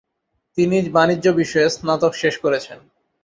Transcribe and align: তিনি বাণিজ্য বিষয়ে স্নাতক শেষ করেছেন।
তিনি 0.57 0.77
বাণিজ্য 0.89 1.25
বিষয়ে 1.41 1.67
স্নাতক 1.69 2.13
শেষ 2.13 2.35
করেছেন। 2.37 2.77